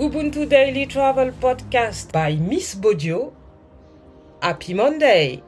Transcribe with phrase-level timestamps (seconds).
[0.00, 3.34] Ubuntu Daily Travel Podcast by Miss Bodio.
[4.40, 5.42] Happy Monday!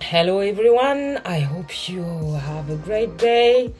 [0.00, 2.04] Hello everyone, I hope you
[2.46, 3.74] have a great day.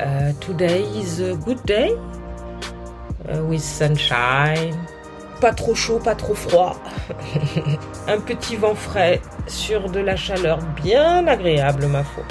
[0.00, 4.74] Uh, today is a good day uh, with sunshine.
[5.40, 6.74] Pas trop chaud, pas trop froid.
[8.08, 12.24] Un petit vent frais sur de la chaleur bien agréable, ma foi.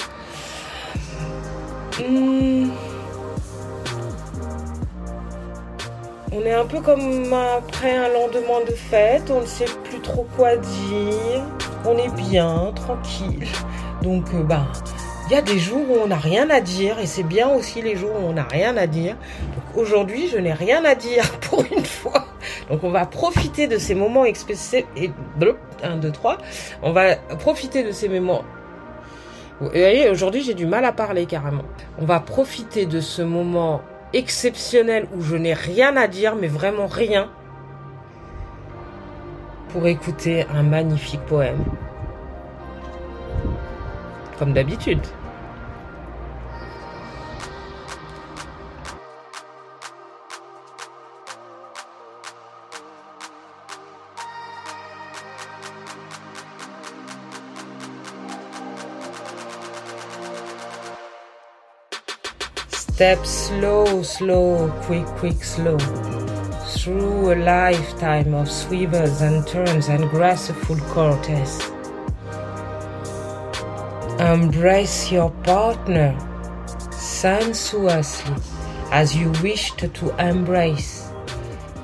[1.98, 2.67] Hmm.
[6.38, 10.28] On est un peu comme après un lendemain de fête, on ne sait plus trop
[10.36, 11.44] quoi dire,
[11.84, 13.48] on est bien, tranquille.
[14.04, 14.68] Donc, euh, bah,
[15.26, 17.82] il y a des jours où on n'a rien à dire et c'est bien aussi
[17.82, 19.16] les jours où on n'a rien à dire.
[19.56, 22.28] Donc aujourd'hui, je n'ai rien à dire pour une fois.
[22.70, 25.10] Donc on va profiter de ces moments expressés et
[25.82, 26.38] 1 2 3.
[26.84, 28.44] On va profiter de ces moments
[29.60, 31.64] vous voyez, aujourd'hui, j'ai du mal à parler carrément.
[31.98, 33.82] On va profiter de ce moment
[34.14, 37.30] exceptionnel où je n'ai rien à dire, mais vraiment rien,
[39.70, 41.64] pour écouter un magnifique poème.
[44.40, 45.02] Comme d'habitude.
[62.98, 65.78] Step slow, slow, quick, quick, slow.
[66.78, 71.62] Through a lifetime of swivels and turns and graceful courtesies.
[74.20, 76.18] Embrace your partner
[76.92, 78.36] sensuously
[78.90, 81.08] as you wished to embrace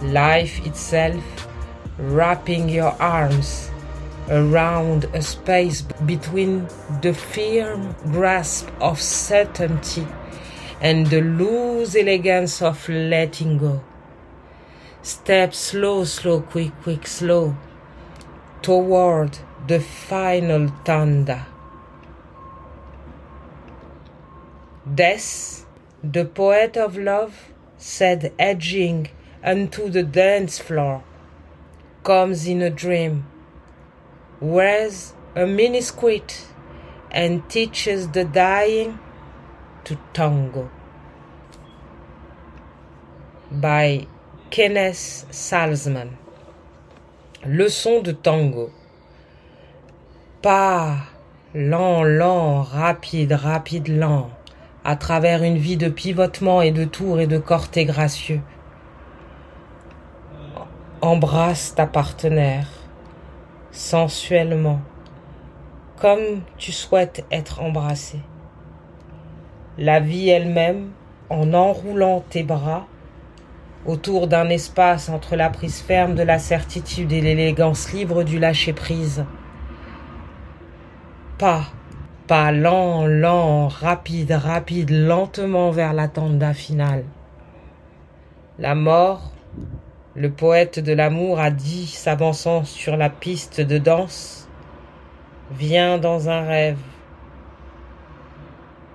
[0.02, 1.23] life itself,
[2.00, 3.69] wrapping your arms
[4.30, 6.67] around a space between
[7.03, 10.08] the firm grasp of certainty
[10.83, 13.81] and the loose elegance of letting go.
[15.01, 17.55] Step slow, slow, quick, quick, slow
[18.61, 21.47] toward the final tanda.
[24.93, 25.66] Death,
[26.03, 29.07] the poet of love, said edging
[29.41, 31.01] unto the dance floor,
[32.03, 33.25] comes in a dream,
[34.41, 36.47] wears a miniskirt,
[37.09, 38.99] and teaches the dying
[40.13, 40.69] tango
[43.51, 44.07] by
[44.49, 46.09] Kenneth Salzman.
[47.45, 48.72] Leçon de tango.
[50.41, 50.97] Pas
[51.53, 54.29] lent, lent, rapide, rapide, lent,
[54.83, 58.41] à travers une vie de pivotement et de tours et de corté gracieux.
[61.01, 62.67] Embrasse ta partenaire
[63.72, 64.81] sensuellement,
[65.99, 68.19] comme tu souhaites être embrassé
[69.78, 70.91] la vie elle-même
[71.29, 72.85] en enroulant tes bras
[73.85, 79.25] autour d'un espace entre la prise ferme de la certitude et l'élégance libre du lâcher-prise.
[81.38, 81.66] Pas,
[82.28, 87.03] pas lent, lent, rapide, rapide, lentement vers la tenda finale.
[88.59, 89.34] La mort,
[90.16, 94.47] le poète de l'amour a dit, s'avançant sur la piste de danse,
[95.51, 96.78] vient dans un rêve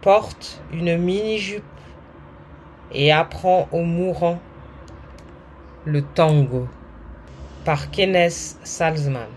[0.09, 1.63] porte une mini-jupe
[2.95, 4.41] et apprend aux mourants
[5.85, 6.67] le tango
[7.67, 9.29] par Kenneth Salzman.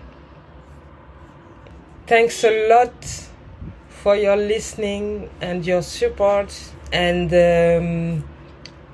[2.07, 2.93] Thanks a lot
[3.89, 6.53] for your listening and your support
[6.93, 8.23] and um,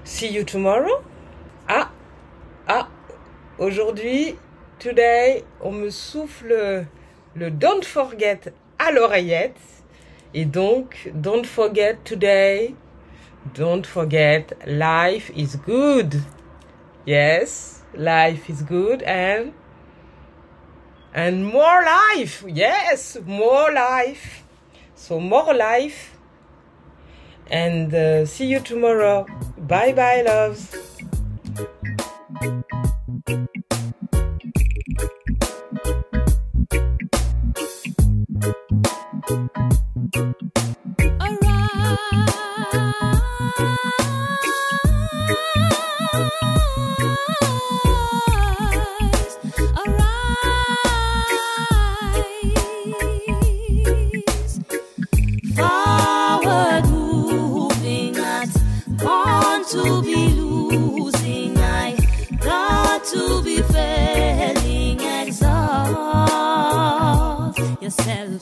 [0.04, 1.04] see you tomorrow.
[1.70, 1.92] Ah,
[2.68, 2.88] ah,
[3.60, 4.36] aujourd'hui,
[4.80, 6.88] today, on me souffle
[7.36, 9.77] le don't forget à l'oreillette.
[10.34, 12.76] Et donc, don't forget today,
[13.54, 16.22] don't forget life is good.
[17.06, 19.54] Yes, life is good and
[21.14, 22.44] and more life.
[22.48, 24.44] Yes, more life.
[24.96, 26.18] So more life.
[27.50, 29.26] And uh, see you tomorrow.
[29.58, 30.76] Bye bye, loves.
[63.78, 65.50] failing, exhaust
[67.82, 68.42] yourself.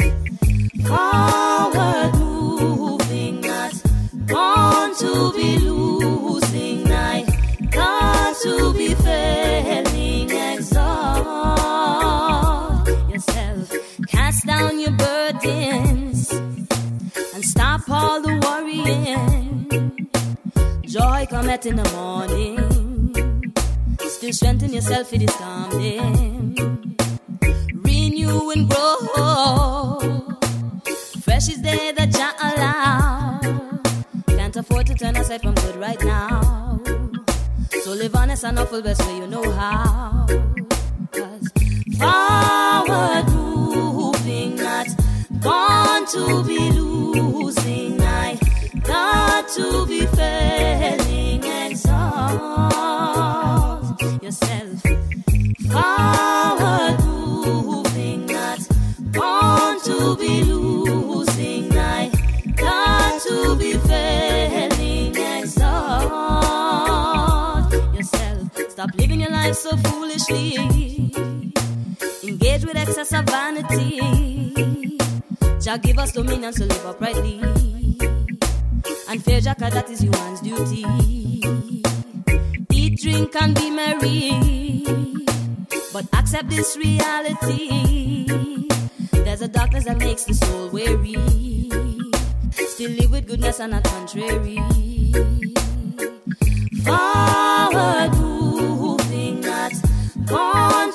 [0.88, 3.42] Forward moving,
[5.02, 6.92] to be losing.
[6.92, 7.26] I
[7.70, 10.88] got to be failing, exhaust
[13.12, 13.68] yourself.
[14.08, 19.68] Cast down your burdens and stop all the worrying.
[20.84, 22.85] Joy cometh in the morning.
[24.32, 26.56] Strengthen yourself, it is coming.
[27.74, 30.00] Renew and grow.
[31.22, 33.40] Fresh is there that Jah allow.
[34.28, 36.82] Can't afford to turn aside from good right now.
[37.84, 40.15] So live honest and awful best way you know how.
[72.24, 74.00] Engage with excess of vanity.
[75.62, 77.40] Jah give us dominion to live uprightly.
[79.08, 80.84] And fear 'cause that is human's duty.
[82.74, 84.32] Eat, drink, and be merry.
[85.94, 88.26] But accept this reality.
[89.12, 91.70] There's a darkness that makes the soul weary.
[92.74, 94.60] Still live with goodness and not contrary.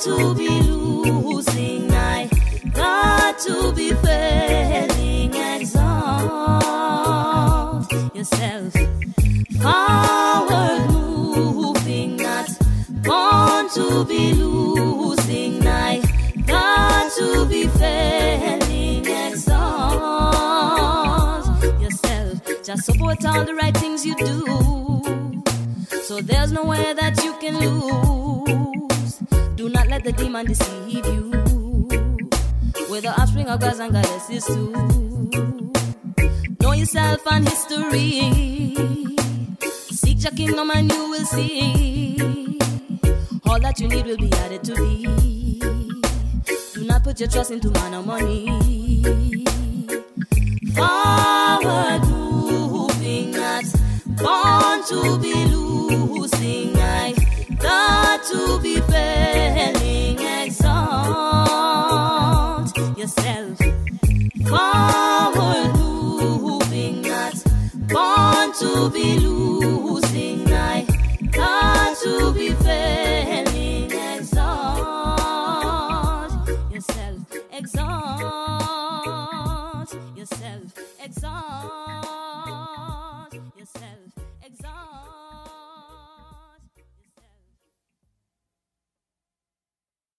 [0.01, 1.93] To be losing.
[1.93, 2.29] I
[2.73, 5.35] got to be failing.
[5.35, 5.83] Exalt
[8.15, 8.73] yourself.
[9.61, 12.49] Forward moving, not
[13.05, 15.67] born to be losing.
[15.67, 16.01] I
[16.47, 19.07] got to be failing.
[19.07, 19.61] Exalt
[21.79, 22.41] yourself.
[22.65, 24.47] Just support all the right things you do.
[26.05, 28.00] So there's nowhere that you can lose.
[30.11, 31.31] The demon deceive you.
[32.91, 34.73] We're the offspring of gods and goddesses too.
[36.61, 38.75] Know yourself and history.
[39.71, 42.59] Seek your kingdom and you will see.
[43.47, 45.61] All that you need will be added to thee.
[46.75, 48.47] Do not put your trust into man or money.
[50.75, 53.65] Forward moving, not
[54.19, 55.61] born to be losing.